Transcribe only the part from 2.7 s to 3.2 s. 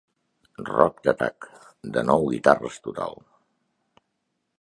total.